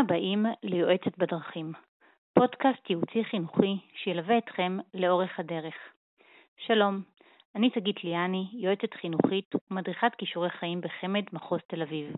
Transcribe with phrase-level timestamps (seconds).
[0.00, 1.72] הבאים ליועצת בדרכים,
[2.32, 5.74] פודקאסט ייעוצי חינוכי שילווה אתכם לאורך הדרך.
[6.56, 7.02] שלום,
[7.56, 12.16] אני שגית ליאני, יועצת חינוכית ומדריכת כישורי חיים בחמ"ד מחוז תל אביב.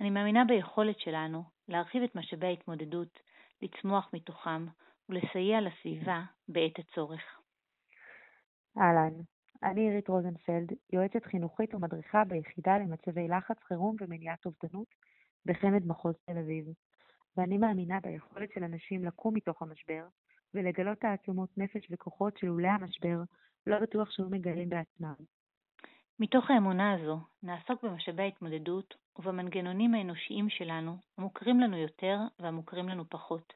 [0.00, 3.18] אני מאמינה ביכולת שלנו להרחיב את משאבי ההתמודדות,
[3.62, 4.66] לצמוח מתוכם
[5.08, 7.40] ולסייע לסביבה בעת הצורך.
[8.78, 9.14] אהלן,
[9.62, 14.88] אני עירית רוזנפלד, יועצת חינוכית ומדריכה ביחידה למצבי לחץ חירום ומניעת אובדנות
[15.46, 16.64] בחמ"ד מחוז תל אביב,
[17.36, 20.04] ואני מאמינה ביכולת של אנשים לקום מתוך המשבר
[20.54, 23.18] ולגלות תעצומות נפש וכוחות שלולא המשבר
[23.66, 25.14] לא בטוח שהיו מגלים בעצמם.
[26.20, 33.52] מתוך האמונה הזו נעסוק במשאבי ההתמודדות ובמנגנונים האנושיים שלנו, המוכרים לנו יותר והמוכרים לנו פחות.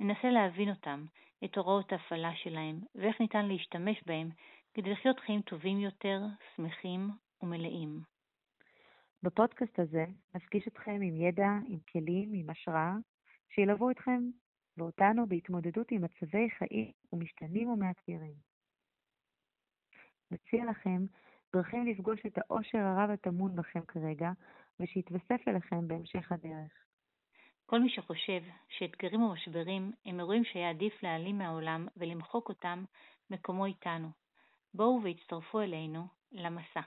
[0.00, 1.04] ננסה להבין אותם,
[1.44, 4.30] את הוראות ההפעלה שלהם, ואיך ניתן להשתמש בהם
[4.74, 6.20] כדי לחיות חיים טובים יותר,
[6.56, 7.10] שמחים
[7.42, 8.11] ומלאים.
[9.22, 12.94] בפודקאסט הזה נפגיש אתכם עם ידע, עם כלים, עם השראה,
[13.48, 14.20] שילוו אתכם
[14.76, 18.34] ואותנו בהתמודדות עם מצבי חיים ומשתנים ומאתגרים.
[20.30, 21.06] נציע לכם
[21.52, 24.30] דרכים לפגוש את העושר הרב הטמון בכם כרגע,
[24.80, 26.72] ושיתווסף אליכם בהמשך הדרך.
[27.66, 32.84] כל מי שחושב שאתגרים ומשברים הם אירועים שהיה עדיף להעלים מהעולם ולמחוק אותם,
[33.30, 34.08] מקומו איתנו.
[34.74, 36.80] בואו והצטרפו אלינו למסע.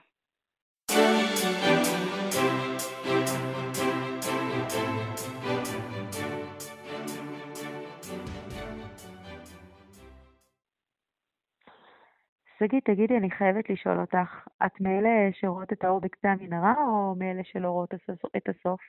[12.58, 17.44] שגית, תגידי, אני חייבת לשאול אותך, את מאלה שרואות את האור בקצה המנהרה, או מאלה
[17.44, 17.94] שלא רואות
[18.36, 18.80] את הסוף?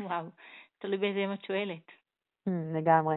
[0.00, 0.26] וואו,
[0.78, 1.88] תלוי באיזה יום את שואלת.
[2.48, 3.16] Hmm, לגמרי.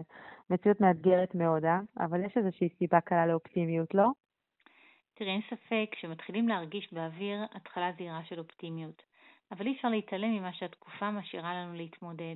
[0.50, 1.80] מציאות מאתגרת מאוד, אה?
[2.00, 4.08] אבל יש איזושהי סיבה קלה לאופטימיות, לא?
[5.14, 9.04] תראה, אין ספק שמתחילים להרגיש באוויר התחלה זהירה של אופטימיות,
[9.54, 12.36] אבל אי אפשר להתעלם ממה שהתקופה משאירה לנו להתמודד.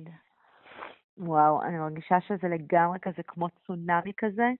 [1.18, 4.50] וואו, אני מרגישה שזה לגמרי כזה כמו צונאמי כזה,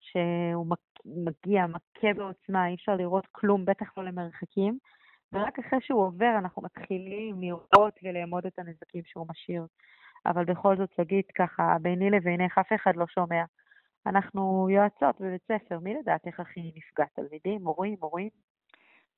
[0.00, 0.66] שהוא
[1.04, 4.78] מגיע, מכה בעוצמה, אי אפשר לראות כלום, בטח לא למרחקים,
[5.32, 9.66] ורק אחרי שהוא עובר אנחנו מתחילים לראות ולאמוד את הנזקים שהוא משאיר.
[10.26, 13.44] אבל בכל זאת, שגית, ככה, ביני לבינך אף אחד לא שומע.
[14.06, 17.04] אנחנו יועצות בבית ספר, מי לדעת איך הכי נפגע?
[17.14, 18.28] תלמידים, מורים, מורים?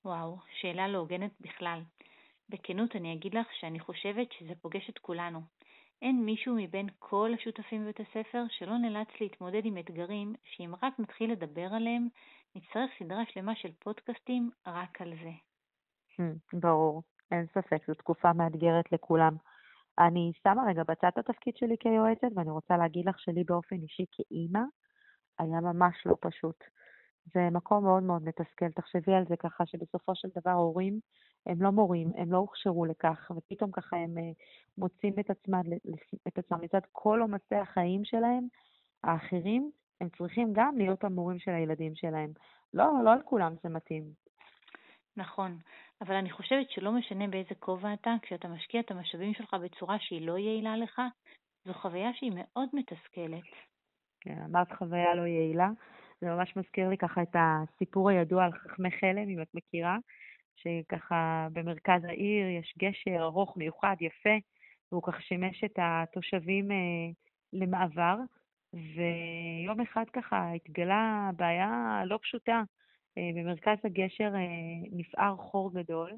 [0.04, 1.80] וואו, שאלה לא הוגנת בכלל.
[2.52, 5.40] בכנות אני אגיד לך שאני חושבת שזה פוגש את כולנו.
[6.02, 11.32] אין מישהו מבין כל השותפים בבית הספר שלא נאלץ להתמודד עם אתגרים שאם רק נתחיל
[11.32, 12.08] לדבר עליהם,
[12.54, 15.30] נצטרך סדרה שלמה של פודקאסטים רק על זה.
[16.12, 19.36] Hmm, ברור, אין ספק, זו תקופה מאתגרת לכולם.
[19.98, 24.04] אני שמה רגע בצד את התפקיד שלי כיועצת, ואני רוצה להגיד לך שלי באופן אישי
[24.12, 24.62] כאימא,
[25.38, 26.64] היה ממש לא פשוט.
[27.34, 28.72] זה מקום מאוד מאוד מתסכל.
[28.74, 31.00] תחשבי על זה ככה שבסופו של דבר הורים
[31.46, 34.30] הם לא מורים, הם לא הוכשרו לכך, ופתאום ככה הם אה,
[34.78, 35.62] מוצאים את עצמם,
[36.28, 38.46] את עצמם לצד כל עומסי החיים שלהם,
[39.04, 39.70] האחרים,
[40.00, 42.30] הם צריכים גם להיות המורים של הילדים שלהם.
[42.74, 44.04] לא, לא על כולם זה מתאים.
[45.16, 45.58] נכון,
[46.00, 50.26] אבל אני חושבת שלא משנה באיזה כובע אתה, כשאתה משקיע את המשאבים שלך בצורה שהיא
[50.26, 51.02] לא יעילה לך,
[51.64, 53.44] זו חוויה שהיא מאוד מתסכלת.
[54.20, 55.68] כן, אמרת חוויה לא יעילה.
[56.20, 59.96] זה ממש מזכיר לי ככה את הסיפור הידוע על חכמי חלם, אם את מכירה,
[60.56, 64.36] שככה במרכז העיר יש גשר ארוך, מיוחד, יפה,
[64.92, 66.76] והוא ככה שימש את התושבים אה,
[67.52, 68.16] למעבר,
[68.72, 72.62] ויום אחד ככה התגלה בעיה לא פשוטה.
[73.18, 76.12] אה, במרכז הגשר אה, נפער חור גדול,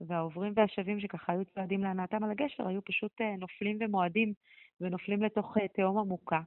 [0.00, 4.32] והעוברים והשבים שככה היו צועדים להנאתם על הגשר היו פשוט אה, נופלים ומועדים
[4.80, 6.40] ונופלים לתוך תהום עמוקה.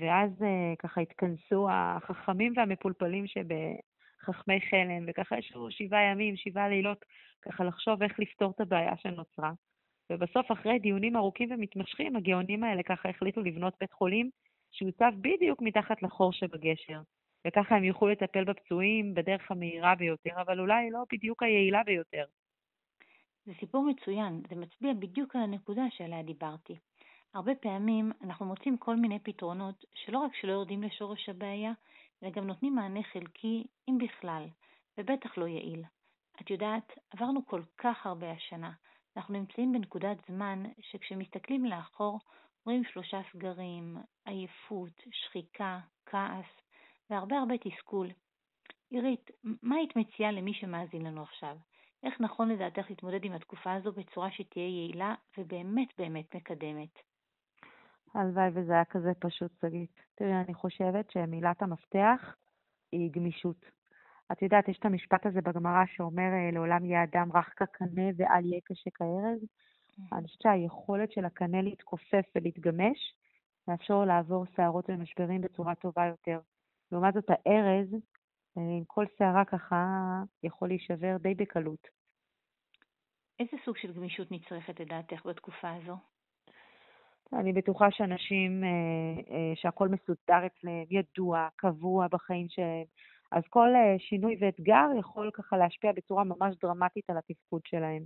[0.00, 0.30] ואז
[0.78, 3.26] ככה התכנסו החכמים והמפולפלים
[4.22, 7.04] שבחכמי חלם, וככה יש לנו שבעה ימים, שבעה לילות,
[7.42, 9.52] ככה לחשוב איך לפתור את הבעיה שנוצרה.
[10.10, 14.30] ובסוף, אחרי דיונים ארוכים ומתמשכים, הגאונים האלה ככה החליטו לבנות בית חולים
[14.72, 17.00] שיוצב בדיוק מתחת לחור שבגשר.
[17.46, 22.24] וככה הם יוכלו לטפל בפצועים בדרך המהירה ביותר, אבל אולי לא בדיוק היעילה ביותר.
[23.46, 26.76] זה סיפור מצוין, זה מצביע בדיוק על הנקודה שעליה דיברתי.
[27.34, 31.72] הרבה פעמים אנחנו מוצאים כל מיני פתרונות שלא רק שלא יורדים לשורש הבעיה,
[32.22, 34.48] אלא גם נותנים מענה חלקי, אם בכלל,
[34.98, 35.84] ובטח לא יעיל.
[36.42, 38.72] את יודעת, עברנו כל כך הרבה השנה.
[39.16, 42.20] אנחנו נמצאים בנקודת זמן שכשמסתכלים לאחור,
[42.66, 46.46] רואים שלושה סגרים, עייפות, שחיקה, כעס,
[47.10, 48.08] והרבה הרבה תסכול.
[48.90, 49.30] עירית,
[49.62, 51.56] מה היית מציעה למי שמאזין לנו עכשיו?
[52.02, 57.11] איך נכון לדעתך להתמודד עם התקופה הזו בצורה שתהיה יעילה ובאמת באמת מקדמת?
[58.14, 60.00] הלוואי וזה היה כזה פשוט, שגית.
[60.14, 62.36] תראי, אני חושבת שמילת המפתח
[62.92, 63.64] היא גמישות.
[64.32, 68.60] את יודעת, יש את המשפט הזה בגמרא שאומר, לעולם יהיה אדם רך כקנה ואל יהיה
[68.64, 69.40] קשה כארז.
[69.42, 70.16] Mm-hmm.
[70.16, 73.14] אני חושבת שהיכולת של הקנה להתכופף ולהתגמש,
[73.68, 76.40] מאפשר לו לעבור סערות ומשברים בצורה טובה יותר.
[76.92, 77.94] לעומת זאת, הארז,
[78.58, 79.86] אה, עם כל סערה ככה,
[80.42, 81.88] יכול להישבר די בקלות.
[83.40, 85.96] איזה סוג של גמישות נצרכת לדעתך בתקופה הזו?
[87.32, 88.68] אני בטוחה שאנשים, אה,
[89.34, 92.84] אה, שהכל מסודר אצלם, ידוע, קבוע בחיים שלהם,
[93.32, 93.68] אז כל
[93.98, 98.02] שינוי ואתגר יכול ככה להשפיע בצורה ממש דרמטית על התפקוד שלהם.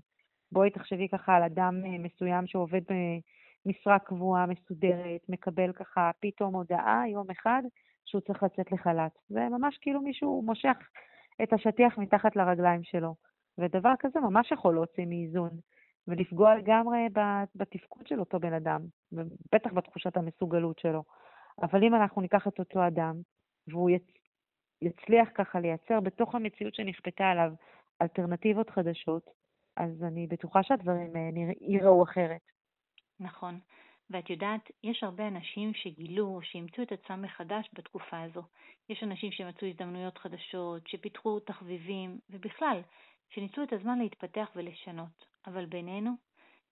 [0.52, 2.80] בואי תחשבי ככה על אדם מסוים שעובד
[3.66, 7.62] במשרה קבועה, מסודרת, מקבל ככה פתאום הודעה יום אחד
[8.04, 9.12] שהוא צריך לצאת לחל"ת.
[9.28, 10.76] זה ממש כאילו מישהו מושך
[11.42, 13.14] את השטיח מתחת לרגליים שלו.
[13.58, 15.50] ודבר כזה ממש יכול להוציא מאיזון,
[16.08, 16.98] ולפגוע לגמרי
[17.54, 18.80] בתפקוד של אותו בן אדם,
[19.12, 21.02] ובטח בתחושת המסוגלות שלו.
[21.62, 23.14] אבל אם אנחנו ניקח את אותו אדם,
[23.68, 24.02] והוא יצ...
[24.82, 27.52] יצליח ככה לייצר בתוך המציאות שנכפתה עליו
[28.02, 29.30] אלטרנטיבות חדשות,
[29.76, 32.40] אז אני בטוחה שהדברים אה, ייראו אחרת.
[33.20, 33.60] נכון.
[34.10, 38.42] ואת יודעת, יש הרבה אנשים שגילו, שאימצו את עצמם מחדש בתקופה הזו.
[38.88, 42.80] יש אנשים שמצאו הזדמנויות חדשות, שפיתחו תחביבים, ובכלל,
[43.30, 45.26] שניסו את הזמן להתפתח ולשנות.
[45.46, 46.10] אבל בינינו,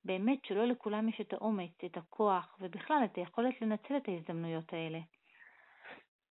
[0.04, 4.98] באמת שלא לכולם יש את האומץ, את הכוח, ובכלל את היכולת לנצל את ההזדמנויות האלה.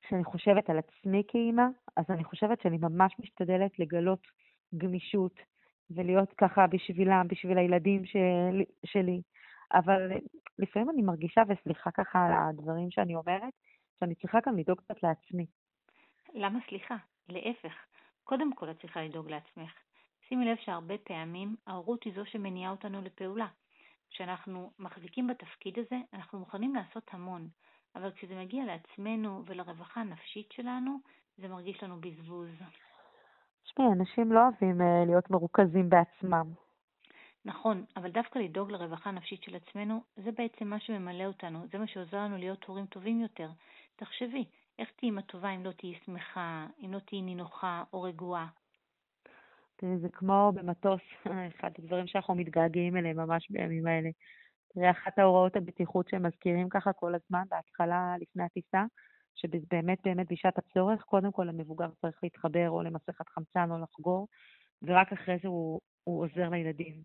[0.02, 1.64] כשאני חושבת על עצמי כאימא,
[1.96, 4.28] אז אני חושבת שאני ממש משתדלת לגלות
[4.78, 5.40] גמישות
[5.92, 9.22] ולהיות ככה בשבילם, בשביל הילדים שלי, שלי.
[9.74, 10.12] אבל
[10.60, 13.54] לפעמים אני מרגישה, וסליחה ככה על הדברים שאני אומרת,
[14.00, 15.46] שאני צריכה גם לדאוג קצת לעצמי.
[16.34, 16.96] למה סליחה?
[17.30, 17.74] להפך.
[18.24, 19.74] קודם כל את צריכה לדאוג לעצמך.
[20.28, 23.48] שימי לב שהרבה פעמים ההורות היא זו שמניעה אותנו לפעולה.
[24.10, 27.48] כשאנחנו מחזיקים בתפקיד הזה, אנחנו מוכנים לעשות המון,
[27.96, 30.98] אבל כשזה מגיע לעצמנו ולרווחה הנפשית שלנו,
[31.38, 32.50] זה מרגיש לנו בזבוז.
[33.64, 36.54] תשמעי, אנשים לא אוהבים uh, להיות מרוכזים בעצמם.
[37.46, 41.88] נכון, אבל דווקא לדאוג לרווחה הנפשית של עצמנו, זה בעצם מה שממלא אותנו, זה מה
[41.88, 43.50] שעוזר לנו להיות הורים טובים יותר.
[43.96, 44.46] תחשבי,
[44.80, 48.48] איך תהיי אימא טובה אם לא תהיי שמחה, אם לא תהיי נינוחה או רגועה?
[49.76, 51.02] תראי, זה כמו במטוס,
[51.60, 54.10] אחד הדברים שאנחנו מתגעגעים אליהם ממש בימים האלה.
[54.74, 58.84] תראי, אחת ההוראות הבטיחות שהם מזכירים ככה כל הזמן, בהתחלה, לפני הטיסה,
[59.36, 64.28] שבאמת באמת בשעת הצורך, קודם כל המבוגר צריך להתחבר או למסכת חמצן או לחגור,
[64.82, 67.02] ורק אחרי זה הוא, הוא עוזר לילדים.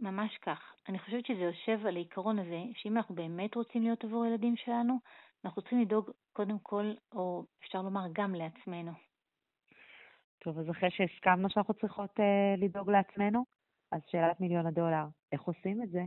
[0.00, 0.74] ממש כך.
[0.88, 4.98] אני חושבת שזה יושב על העיקרון הזה, שאם אנחנו באמת רוצים להיות עבור הילדים שלנו,
[5.44, 8.92] אנחנו צריכים לדאוג קודם כל, או אפשר לומר גם לעצמנו.
[10.44, 13.44] טוב, אז אחרי שהסכמנו שאנחנו צריכות אה, לדאוג לעצמנו,
[13.92, 16.02] אז שאלת מיליון הדולר, איך עושים את זה?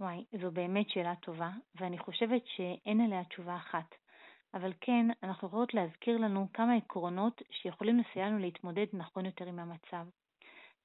[0.00, 1.50] וואי, זו באמת שאלה טובה,
[1.80, 3.94] ואני חושבת שאין עליה תשובה אחת.
[4.54, 9.58] אבל כן, אנחנו יכולות להזכיר לנו כמה עקרונות שיכולים לסייע לנו להתמודד נכון יותר עם
[9.58, 10.06] המצב.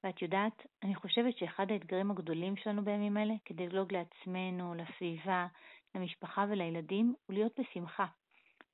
[0.04, 5.46] ואת יודעת, אני חושבת שאחד האתגרים הגדולים שלנו בימים אלה, כדי לדאוג לעצמנו, לסביבה,
[5.94, 8.06] למשפחה ולילדים, הוא להיות בשמחה.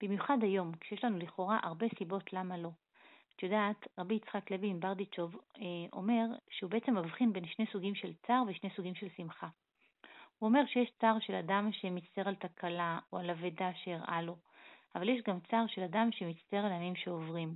[0.03, 2.71] במיוחד היום, כשיש לנו לכאורה הרבה סיבות למה לא.
[3.37, 7.95] את יודעת, רבי יצחק לוי עם ברדיצ'וב אה, אומר שהוא בעצם מבחין בין שני סוגים
[7.95, 9.49] של צער ושני סוגים של שמחה.
[10.39, 14.37] הוא אומר שיש צער של אדם שמצטער על תקלה או על אבדה שאירעה לו,
[14.95, 17.55] אבל יש גם צער של אדם שמצטער על הימים שעוברים,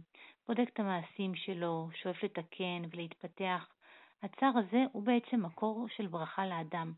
[0.48, 3.68] בודק את המעשים שלו, שואף לתקן ולהתפתח.
[4.22, 6.92] הצער הזה הוא בעצם מקור של ברכה לאדם,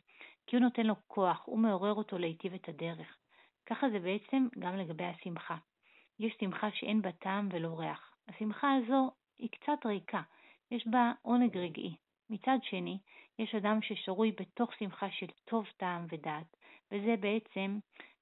[0.47, 3.17] כי הוא נותן לו כוח, הוא מעורר אותו להיטיב את הדרך.
[3.67, 5.57] ככה זה בעצם גם לגבי השמחה.
[6.19, 8.10] יש שמחה שאין בה טעם ולא ריח.
[8.31, 10.23] השמחה הזו היא קצת ריקה,
[10.71, 11.97] יש בה עונג רגעי.
[12.31, 12.99] מצד שני,
[13.39, 16.57] יש אדם ששרוי בתוך שמחה של טוב טעם ודעת,
[16.93, 17.79] וזה בעצם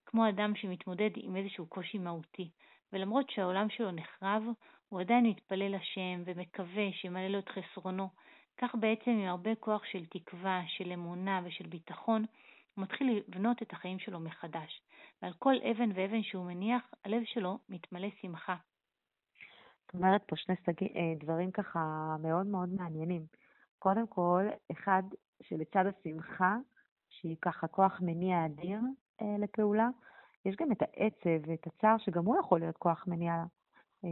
[0.06, 2.50] כמו אדם שמתמודד עם איזשהו קושי מהותי,
[2.92, 4.42] ולמרות שהעולם שלו נחרב,
[4.88, 8.08] הוא עדיין מתפלל לשם ומקווה שימלא לו את חסרונו.
[8.56, 12.24] כך בעצם עם הרבה כוח של תקווה, של אמונה ושל ביטחון,
[12.74, 14.80] הוא מתחיל לבנות את החיים שלו מחדש.
[15.22, 18.56] ועל כל אבן ואבן שהוא מניח, הלב שלו מתמלא שמחה.
[19.88, 23.22] את אומרת פה שני סגי, אה, דברים ככה מאוד מאוד מעניינים.
[23.78, 25.02] קודם כל, אחד,
[25.42, 26.56] שלצד השמחה,
[27.08, 28.80] שהיא ככה כוח מניע אדיר
[29.22, 29.88] אה, לפעולה,
[30.44, 33.32] יש גם את העצב ואת הצער, שגם הוא יכול להיות כוח מניע
[34.04, 34.08] אה,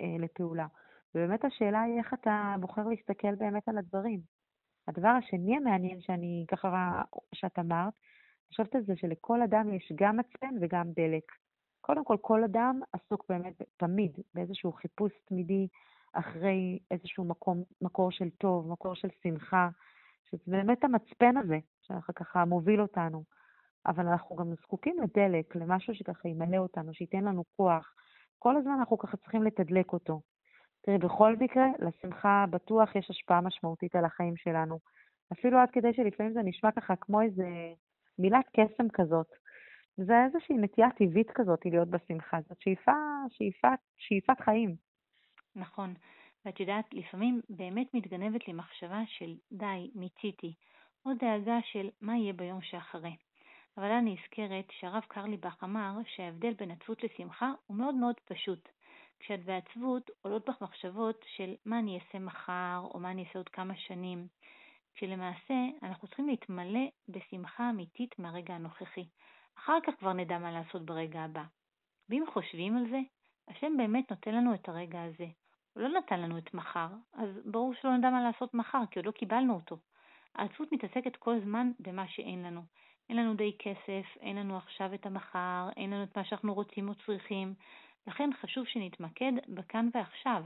[0.00, 0.66] אה, לפעולה.
[1.14, 4.20] ובאמת השאלה היא איך אתה בוחר להסתכל באמת על הדברים.
[4.88, 7.02] הדבר השני המעניין שאני ככה,
[7.34, 11.32] שאת אמרת, אני חושבת על זה שלכל אדם יש גם מצפן וגם דלק.
[11.80, 15.68] קודם כל, כל אדם עסוק באמת תמיד באיזשהו חיפוש תמידי
[16.12, 19.68] אחרי איזשהו מקום, מקור של טוב, מקור של שמחה,
[20.30, 23.24] שזה באמת המצפן הזה, שככה מוביל אותנו.
[23.86, 27.94] אבל אנחנו גם זקוקים לדלק, למשהו שככה ימלא אותנו, שייתן לנו כוח.
[28.38, 30.20] כל הזמן אנחנו ככה צריכים לתדלק אותו.
[30.82, 34.78] תראי, בכל מקרה, לשמחה בטוח יש השפעה משמעותית על החיים שלנו.
[35.32, 37.48] אפילו עד כדי שלפעמים זה נשמע ככה כמו איזה
[38.18, 39.26] מילת קסם כזאת.
[40.04, 42.92] זה איזושהי נטייה טבעית כזאת להיות בשמחה, זאת שאיפה,
[43.30, 44.76] שאיפת, שאיפת חיים.
[45.56, 45.94] נכון.
[46.44, 50.54] ואת יודעת, לפעמים באמת מתגנבת לי מחשבה של די, מיציתי,
[51.06, 53.16] או דאגה של מה יהיה ביום שאחרי.
[53.76, 58.68] אבל אני נזכרת שהרב קרליבך אמר שההבדל בין עצבות לשמחה הוא מאוד מאוד פשוט.
[59.20, 63.48] כשאת בעצבות עולות בך מחשבות של מה אני אעשה מחר, או מה אני אעשה עוד
[63.48, 64.26] כמה שנים,
[64.94, 69.04] כשלמעשה אנחנו צריכים להתמלא בשמחה אמיתית מהרגע הנוכחי.
[69.60, 71.44] אחר כך כבר נדע מה לעשות ברגע הבא.
[72.08, 73.00] ואם חושבים על זה,
[73.48, 75.26] השם באמת נותן לנו את הרגע הזה.
[75.72, 79.06] הוא לא נתן לנו את מחר, אז ברור שלא נדע מה לעשות מחר, כי עוד
[79.06, 79.78] לא קיבלנו אותו.
[80.34, 82.62] העצבות מתעסקת כל הזמן במה שאין לנו.
[83.08, 86.88] אין לנו די כסף, אין לנו עכשיו את המחר, אין לנו את מה שאנחנו רוצים
[86.88, 87.54] או צריכים.
[88.06, 90.44] לכן חשוב שנתמקד בכאן ועכשיו.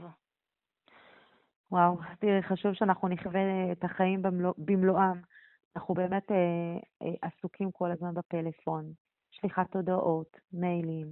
[1.71, 5.21] וואו, תראי, חשוב שאנחנו נחווה את החיים במלוא, במלואם.
[5.75, 6.37] אנחנו באמת אה,
[7.01, 8.91] אה, עסוקים כל הזמן בפלאפון,
[9.31, 11.07] שליחת הודעות, מיילים.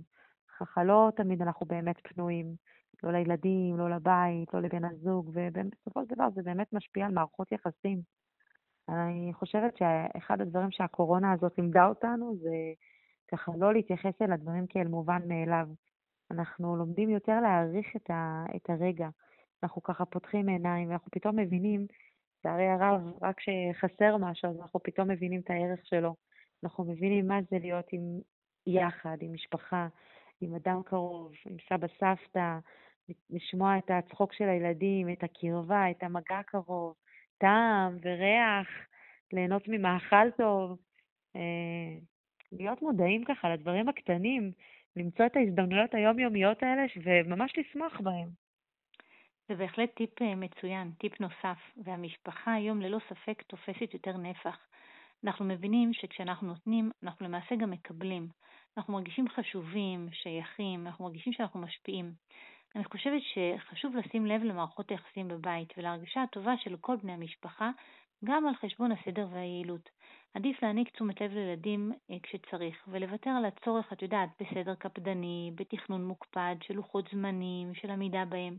[0.59, 2.55] ככה לא תמיד אנחנו באמת פנויים,
[3.03, 7.51] לא לילדים, לא לבית, לא לבן הזוג, ובסופו של דבר זה באמת משפיע על מערכות
[7.51, 8.01] יחסים.
[8.89, 12.55] אני חושבת שאחד הדברים שהקורונה הזאת לימדה אותנו זה
[13.31, 15.67] ככה לא להתייחס אל הדברים כאל מובן מאליו.
[16.31, 19.09] אנחנו לומדים יותר להעריך את, ה, את הרגע.
[19.63, 21.87] אנחנו ככה פותחים עיניים ואנחנו פתאום מבינים,
[22.45, 26.15] לצערי הרב, רק כשחסר משהו, אז אנחנו פתאום מבינים את הערך שלו.
[26.63, 28.01] אנחנו מבינים מה זה להיות עם
[28.67, 29.87] יחד, עם משפחה,
[30.41, 32.57] עם אדם קרוב, עם סבא סבתא,
[33.29, 36.93] לשמוע את הצחוק של הילדים, את הקרבה, את המגע הקרוב,
[37.37, 38.67] טעם וריח,
[39.33, 40.77] ליהנות ממאכל טוב,
[41.35, 41.97] אה,
[42.51, 44.51] להיות מודעים ככה לדברים הקטנים,
[44.95, 48.42] למצוא את ההזדמנויות היומיומיות האלה וממש לשמוח בהם.
[49.47, 54.57] זה בהחלט טיפ אה, מצוין, טיפ נוסף, והמשפחה היום ללא ספק תופסת יותר נפח.
[55.23, 58.27] אנחנו מבינים שכשאנחנו נותנים, אנחנו למעשה גם מקבלים.
[58.77, 62.13] אנחנו מרגישים חשובים, שייכים, אנחנו מרגישים שאנחנו משפיעים.
[62.75, 67.71] אני חושבת שחשוב לשים לב למערכות היחסים בבית ולהרגשה הטובה של כל בני המשפחה,
[68.25, 69.89] גם על חשבון הסדר והיעילות.
[70.33, 76.05] עדיף להעניק תשומת לב לילדים אה, כשצריך, ולוותר על הצורך, את יודעת, בסדר קפדני, בתכנון
[76.05, 78.57] מוקפד, של לוחות זמנים, של עמידה בהם.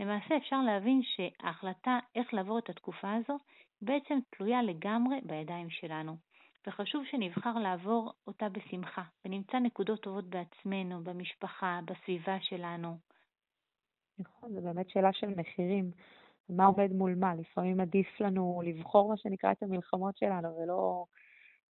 [0.00, 3.36] למעשה אפשר להבין שההחלטה איך לעבור את התקופה הזו
[3.82, 6.16] בעצם תלויה לגמרי בידיים שלנו.
[6.66, 12.96] וחשוב שנבחר לעבור אותה בשמחה, ונמצא נקודות טובות בעצמנו, במשפחה, בסביבה שלנו.
[14.18, 15.90] נכון, זו באמת שאלה של מחירים.
[16.48, 17.34] מה עומד מול מה?
[17.34, 21.04] לפעמים עדיף לנו לבחור מה שנקרא את המלחמות שלנו ולא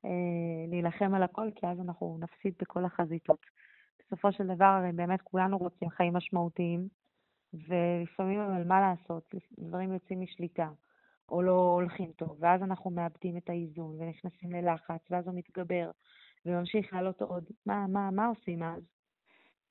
[0.06, 0.10] אה,
[0.70, 3.46] להילחם על הכל, כי אז אנחנו נפסיד בכל החזיתות.
[4.00, 6.88] בסופו של דבר, באמת כולנו רוצים חיים משמעותיים,
[7.54, 10.70] ולפעמים אבל מה לעשות, דברים יוצאים משליטה,
[11.30, 15.92] או לא הולכים טוב, ואז אנחנו מאבדים את האיזון ונכנסים ללחץ, ואז הוא מתגבר
[16.46, 17.44] וממשיך לעלות עוד.
[17.66, 18.84] מה, מה, מה עושים אז?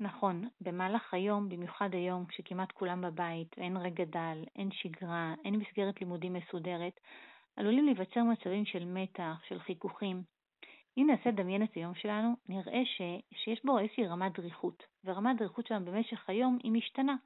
[0.00, 6.00] נכון, במהלך היום, במיוחד היום, כשכמעט כולם בבית, ואין רגע דל, אין שגרה, אין מסגרת
[6.00, 7.00] לימודים מסודרת,
[7.56, 10.22] עלולים להיווצר מצבים של מתח, של חיכוכים.
[10.98, 13.02] אם ננסה לדמיין את היום שלנו, נראה ש,
[13.32, 17.16] שיש בו איזושהי רמת דריכות, ורמת דריכות שלנו במשך היום היא משתנה.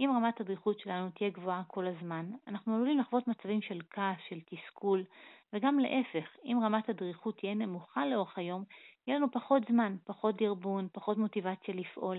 [0.00, 4.38] אם רמת הדריכות שלנו תהיה גבוהה כל הזמן, אנחנו עלולים לחוות מצבים של כעס, של
[4.40, 5.04] תסכול,
[5.52, 8.64] וגם להפך, אם רמת הדריכות תהיה נמוכה לאורך היום,
[9.06, 12.18] יהיה לנו פחות זמן, פחות דרבון, פחות מוטיבציה לפעול.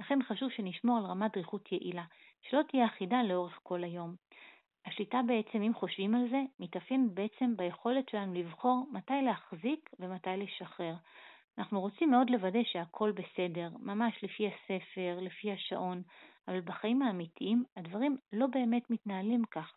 [0.00, 2.04] לכן חשוב שנשמור על רמת דריכות יעילה,
[2.42, 4.14] שלא תהיה אחידה לאורך כל היום.
[4.86, 10.94] השליטה בעצם, אם חושבים על זה, מתאפיינת בעצם ביכולת שלנו לבחור מתי להחזיק ומתי לשחרר.
[11.58, 16.02] אנחנו רוצים מאוד לוודא שהכל בסדר, ממש לפי הספר, לפי השעון,
[16.48, 19.72] אבל בחיים האמיתיים הדברים לא באמת מתנהלים כך.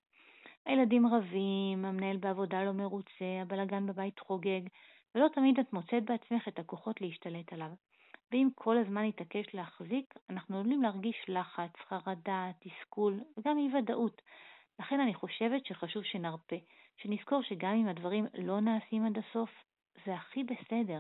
[0.66, 4.62] הילדים רבים, המנהל בעבודה לא מרוצה, הבלגן בבית חוגג,
[5.16, 7.72] ולא תמיד את מוצאת בעצמך את הכוחות להשתלט עליו.
[8.32, 14.22] ואם כל הזמן נתעקש להחזיק, אנחנו עלולים להרגיש לחץ, חרדה, תסכול וגם אי ודאות.
[14.80, 16.56] לכן אני חושבת שחשוב שנרפה,
[16.98, 19.50] שנזכור שגם אם הדברים לא נעשים עד הסוף,
[20.06, 21.00] זה הכי בסדר.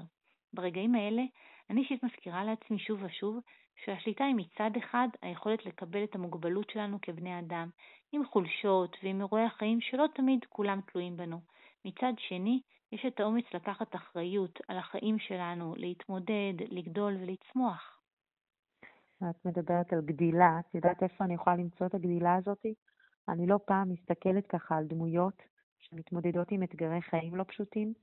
[0.54, 1.22] ברגעים האלה,
[1.70, 3.40] אני אישית מזכירה לעצמי שוב ושוב
[3.86, 7.70] שהשליטה היא מצד אחד היכולת לקבל את המוגבלות שלנו כבני אדם,
[8.12, 11.40] עם חולשות ועם אירועי החיים שלא תמיד כולם תלויים בנו.
[11.86, 18.00] מצד שני, יש את האומץ לקחת אחריות על החיים שלנו, להתמודד, לגדול ולצמוח.
[19.30, 22.66] את מדברת על גדילה, את יודעת איפה אני יכולה למצוא את הגדילה הזאת?
[23.30, 25.42] אני לא פעם מסתכלת ככה על דמויות
[25.80, 27.94] שמתמודדות עם אתגרי חיים לא פשוטים,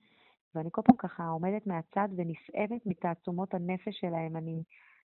[0.55, 4.37] ואני כל פעם ככה עומדת מהצד ונפעמת מתעצומות הנפש שלהם.
[4.37, 4.63] אני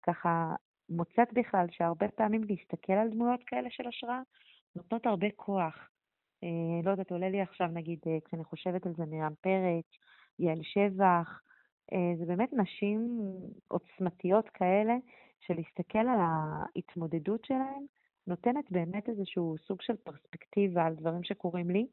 [0.03, 0.55] ככה
[0.89, 4.21] מוצאת בכלל שהרבה פעמים להסתכל על דמויות כאלה של השראה
[4.75, 5.89] נותנות הרבה כוח.
[6.43, 9.85] אה, לא יודעת, עולה לי עכשיו, נגיד, אה, כשאני חושבת על זה, מרים פרץ,
[10.39, 11.41] יעל שבח,
[11.93, 13.19] אה, זה באמת נשים
[13.67, 14.95] עוצמתיות כאלה,
[15.39, 17.85] שלהסתכל על ההתמודדות שלהן,
[18.27, 21.87] נותנת באמת איזשהו סוג של פרספקטיבה על דברים שקורים לי,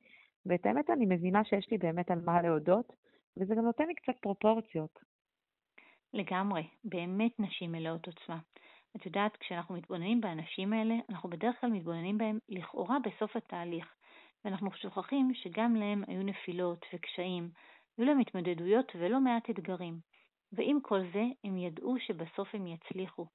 [0.46, 2.92] ואת האמת אני מבינה שיש לי באמת על מה להודות,
[3.38, 4.98] וזה גם נותן לי קצת פרופורציות.
[6.12, 8.38] לגמרי, באמת נשים מלאות עוצמה.
[8.96, 13.94] את יודעת, כשאנחנו מתבוננים באנשים האלה, אנחנו בדרך כלל מתבוננים בהם לכאורה בסוף התהליך,
[14.44, 17.50] ואנחנו שוכחים שגם להם היו נפילות וקשיים,
[17.98, 19.98] היו להם התמודדויות ולא מעט אתגרים.
[20.52, 23.26] ועם כל זה, הם ידעו שבסוף הם יצליחו.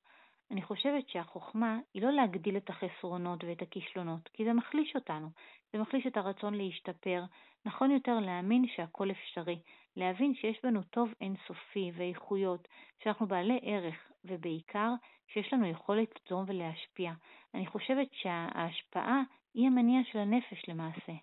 [0.52, 5.30] אני חושבת שהחוכמה היא לא להגדיל את החסרונות ואת הכישלונות, כי זה מחליש אותנו.
[5.74, 7.24] זה מחליש את הרצון להשתפר.
[7.66, 9.60] נכון יותר להאמין שהכל אפשרי,
[9.96, 12.68] להבין שיש בנו טוב אינסופי ואיכויות,
[13.04, 14.94] שאנחנו בעלי ערך, ובעיקר
[15.28, 17.12] שיש לנו יכולת לתרום ולהשפיע.
[17.54, 19.22] אני חושבת שההשפעה
[19.54, 21.14] היא המניע של הנפש למעשה.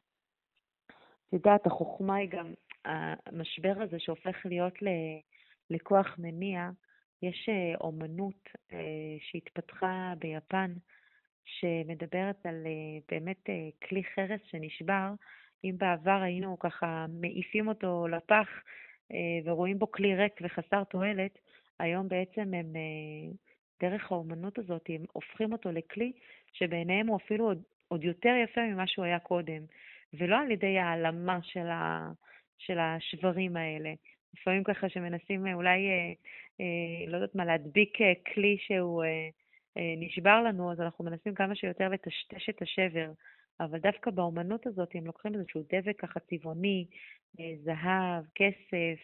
[1.28, 2.54] את יודעת, החוכמה היא גם
[2.84, 4.74] המשבר הזה שהופך להיות
[5.70, 6.70] לכוח מניע.
[7.22, 10.72] יש אה, אומנות אה, שהתפתחה ביפן,
[11.44, 13.48] שמדברת על אה, באמת
[13.88, 15.10] כלי חרס שנשבר.
[15.64, 18.48] אם בעבר היינו ככה מעיפים אותו לפח
[19.44, 21.38] ורואים בו כלי ריק וחסר תועלת,
[21.78, 22.72] היום בעצם הם,
[23.80, 26.12] דרך האומנות הזאת, הם הופכים אותו לכלי
[26.52, 29.62] שבעיניהם הוא אפילו עוד, עוד יותר יפה ממה שהוא היה קודם,
[30.14, 32.10] ולא על ידי העלמה של, ה,
[32.58, 33.94] של השברים האלה.
[34.40, 36.12] לפעמים ככה שמנסים אולי, אה,
[36.60, 39.28] אה, לא יודעת מה, להדביק אה, כלי שהוא אה,
[39.76, 43.10] אה, נשבר לנו, אז אנחנו מנסים כמה שיותר לטשטש את השבר.
[43.60, 46.86] אבל דווקא באומנות הזאת הם לוקחים איזשהו דבק ככה צבעוני,
[47.40, 49.00] אה, זהב, כסף,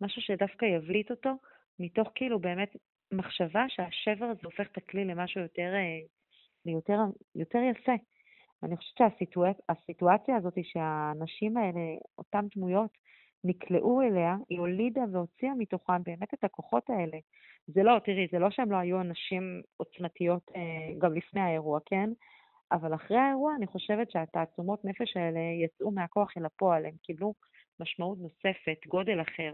[0.00, 1.30] משהו שדווקא יבליט אותו,
[1.78, 2.76] מתוך כאילו באמת
[3.12, 6.00] מחשבה שהשבר הזה הופך את הכלי למשהו יותר, אה,
[6.66, 6.98] ליותר,
[7.34, 7.92] יותר יפה.
[8.62, 9.08] אני חושבת
[9.68, 11.80] שהסיטואציה הזאת שהאנשים האלה,
[12.18, 12.90] אותן דמויות,
[13.44, 17.18] נקלעו אליה, היא הולידה והוציאה מתוכם באמת את הכוחות האלה.
[17.66, 22.10] זה לא, תראי, זה לא שהם לא היו אנשים עוצמתיות אה, גם לפני האירוע, כן?
[22.72, 27.34] אבל אחרי האירוע אני חושבת שהתעצומות נפש האלה יצאו מהכוח אל הפועל, הם קיבלו
[27.80, 29.52] משמעות נוספת, גודל אחר.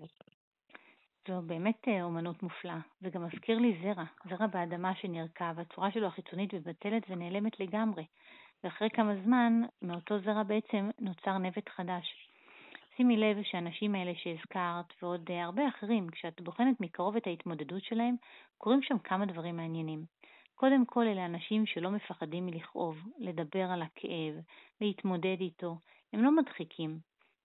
[1.28, 6.54] זו באמת אה, אומנות מופלאה, וגם מזכיר לי זרע, זרע באדמה שנרקע, והצורה שלו החיצונית
[6.54, 8.04] מבטלת ונעלמת לגמרי.
[8.64, 12.25] ואחרי כמה זמן, מאותו זרע בעצם נוצר נבט חדש.
[12.96, 18.14] שימי לב שהאנשים האלה שהזכרת, ועוד אה, הרבה אחרים, כשאת בוחנת מקרוב את ההתמודדות שלהם,
[18.58, 20.04] קורים שם כמה דברים מעניינים.
[20.54, 24.34] קודם כל, אלה אנשים שלא מפחדים מלכאוב, לדבר על הכאב,
[24.80, 25.76] להתמודד איתו.
[26.12, 26.98] הם לא מדחיקים,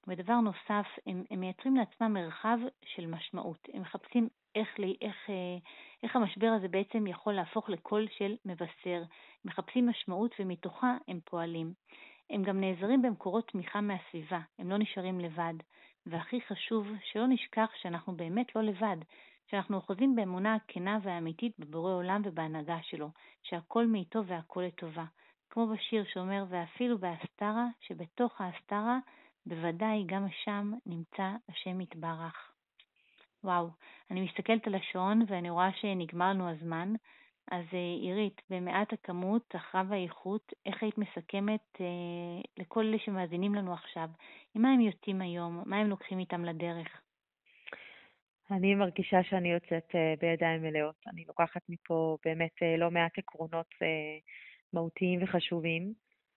[0.07, 3.67] ודבר נוסף, הם, הם מייצרים לעצמם מרחב של משמעות.
[3.73, 4.69] הם מחפשים איך,
[5.01, 5.57] איך, אה,
[6.03, 9.03] איך המשבר הזה בעצם יכול להפוך לקול של מבשר.
[9.45, 11.73] מחפשים משמעות ומתוכה הם פועלים.
[12.31, 15.53] הם גם נעזרים במקורות תמיכה מהסביבה, הם לא נשארים לבד.
[16.05, 18.97] והכי חשוב, שלא נשכח שאנחנו באמת לא לבד,
[19.47, 23.09] שאנחנו אוחזים באמונה הכנה והאמיתית בבורא עולם ובהנהגה שלו,
[23.43, 25.05] שהכל מאיתו והכל לטובה.
[25.49, 28.99] כמו בשיר שאומר, ואפילו בהסתרה, שבתוך ההסתרה
[29.45, 32.51] בוודאי גם שם נמצא השם יתברך.
[33.43, 33.69] וואו,
[34.11, 36.93] אני מסתכלת על השעון ואני רואה שנגמר לנו הזמן.
[37.51, 43.73] אז אה, עירית, במעט הכמות, אחריו האיכות, איך היית מסכמת אה, לכל אלה שמאזינים לנו
[43.73, 44.09] עכשיו?
[44.55, 45.63] עם מה הם יוצאים היום?
[45.65, 47.01] מה הם לוקחים איתם לדרך?
[48.51, 50.95] אני מרגישה שאני יוצאת אה, בידיים מלאות.
[51.07, 54.17] אני לוקחת מפה באמת אה, לא מעט עקרונות אה,
[54.73, 55.93] מהותיים וחשובים.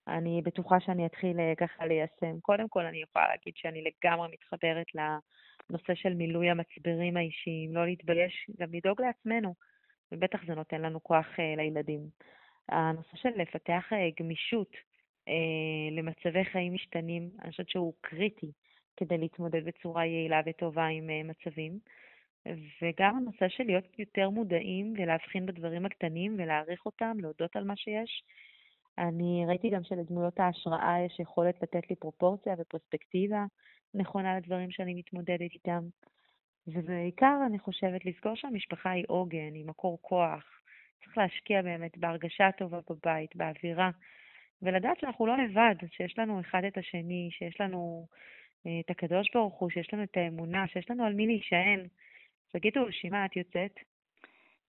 [0.09, 2.41] אני בטוחה שאני אתחיל אה, ככה ליישם.
[2.41, 8.51] קודם כל, אני יכולה להגיד שאני לגמרי מתחברת לנושא של מילוי המצברים האישיים, לא להתבייש,
[8.61, 9.55] גם לדאוג לעצמנו,
[10.13, 12.01] ובטח זה נותן לנו כוח uh, לילדים.
[12.69, 18.53] הנושא של לפתח uh, גמישות uh, למצבי חיים משתנים, אני חושבת שהוא קריטי
[18.97, 21.79] כדי להתמודד בצורה יעילה וטובה עם מצבים.
[22.83, 28.25] וגם הנושא של להיות יותר מודעים ולהבחין בדברים הקטנים ולהעריך אותם, להודות על מה שיש,
[28.99, 33.45] אני ראיתי גם שלדמויות ההשראה יש יכולת לתת לי פרופורציה ופרספקטיבה
[33.95, 35.83] נכונה לדברים שאני מתמודדת איתם.
[36.67, 40.61] ובעיקר אני חושבת לזכור שהמשפחה היא עוגן, היא מקור כוח.
[41.05, 43.91] צריך להשקיע באמת בהרגשה הטובה בבית, באווירה,
[44.63, 48.07] ולדעת שאנחנו לא לבד, שיש לנו אחד את השני, שיש לנו
[48.67, 51.87] אה, את הקדוש ברוך הוא, שיש לנו את האמונה, שיש לנו על מי להישען.
[52.53, 53.79] תגידו, שימה, את יוצאת?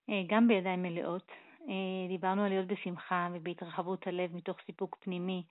[0.10, 1.31] אה, גם בידיים מלאות.
[1.69, 5.43] אה, דיברנו על להיות בשמחה ובהתרחבות הלב מתוך סיפוק פנימי,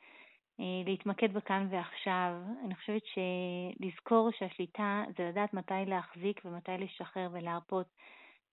[0.59, 2.33] להתמקד בכאן ועכשיו.
[2.64, 7.87] אני חושבת שלזכור שהשליטה זה לדעת מתי להחזיק ומתי לשחרר ולהרפות,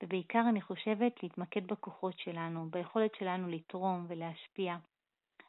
[0.03, 4.75] ובעיקר אני חושבת להתמקד בכוחות שלנו, ביכולת שלנו לתרום ולהשפיע.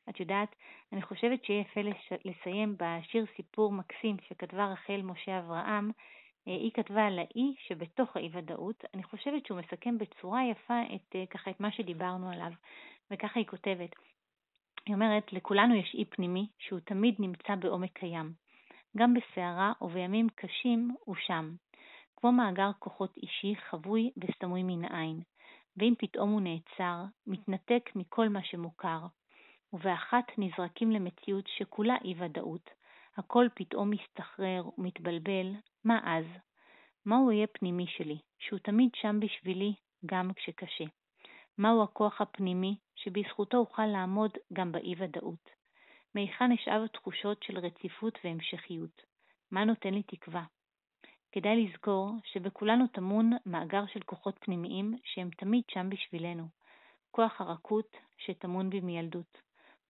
[0.09, 0.57] את יודעת,
[0.93, 1.81] אני חושבת שיהיה יפה
[2.25, 5.91] לסיים בשיר סיפור מקסים שכתבה רחל משה אברהם.
[6.49, 8.85] אה, היא כתבה על האי שבתוך האי-ודאות.
[8.95, 12.51] אני חושבת שהוא מסכם בצורה יפה את, אה, ככה, את מה שדיברנו עליו,
[13.11, 13.91] וככה היא כותבת.
[14.87, 18.33] היא אומרת, לכולנו יש אי פנימי שהוא תמיד נמצא בעומק הים.
[18.97, 21.55] גם בסערה ובימים קשים הוא שם.
[22.17, 25.21] כמו מאגר כוחות אישי חבוי וסמוי מן העין,
[25.77, 29.01] ואם פתאום הוא נעצר, מתנתק מכל מה שמוכר,
[29.73, 32.71] ובאחת נזרקים למציאות שכולה אי-ודאות,
[33.17, 35.53] הכל פתאום מסתחרר ומתבלבל,
[35.85, 36.25] מה אז?
[37.07, 39.75] מהו יהיה פנימי שלי, שהוא תמיד שם בשבילי
[40.07, 40.85] גם כשקשה?
[41.59, 45.51] מהו הכוח הפנימי שבזכותו אוכל לעמוד גם באי-ודאות?
[46.15, 49.03] מהיכן אשאב תחושות של רציפות והמשכיות?
[49.51, 50.45] מה נותן לי תקווה?
[51.33, 56.49] כדאי לזכור שבכולנו טמון מאגר של כוחות פנימיים שהם תמיד שם בשבילנו.
[57.11, 59.39] כוח הרכות שטמון בי מילדות,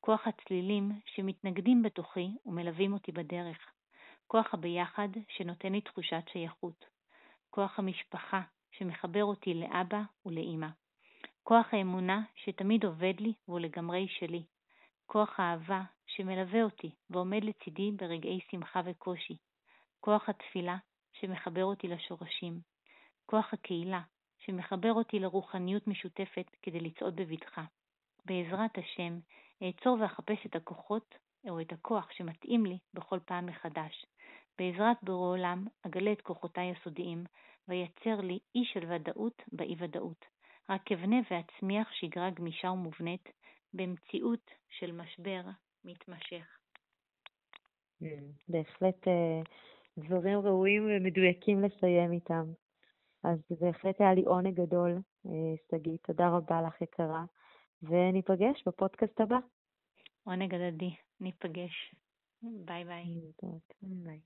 [0.00, 3.58] כוח הצלילים שמתנגדים בתוכי ומלווים אותי בדרך,
[4.26, 6.84] כוח הביחד שנותן לי תחושת שייכות,
[7.50, 10.68] כוח המשפחה שמחבר אותי לאבא ולאמא,
[11.44, 14.42] כוח האמונה שתמיד עובד לי והוא לגמרי שלי,
[15.06, 19.36] כוח האהבה שמלווה אותי ועומד לצידי ברגעי שמחה וקושי,
[20.00, 20.76] כוח התפילה
[21.12, 22.60] שמחבר אותי לשורשים,
[23.26, 24.00] כוח הקהילה
[24.38, 27.64] שמחבר אותי לרוחניות משותפת כדי לצעוד בבטחה.
[28.24, 29.18] בעזרת השם,
[29.62, 31.14] אעצור ואחפש את הכוחות
[31.48, 34.06] או את הכוח שמתאים לי בכל פעם מחדש.
[34.58, 37.24] בעזרת בורא עולם אגלה את כוחותיי הסודיים
[37.68, 40.24] וייצר לי אי של ודאות באי-ודאות.
[40.72, 43.28] רק אבנה ואצמיח שגרה גמישה ומובנית
[43.74, 45.42] במציאות של משבר
[45.84, 46.58] מתמשך.
[48.00, 49.40] כן, בהחלט אה,
[49.98, 52.44] דברים ראויים ומדויקים לסיים איתם.
[53.24, 57.24] אז בהחלט היה לי עונג גדול, אה, שגיא, תודה רבה לך יקרה,
[57.82, 59.38] וניפגש בפודקאסט הבא.
[60.24, 61.94] עונג הדדי, ניפגש.
[62.42, 63.04] ביי ביי.
[63.82, 64.20] ביי.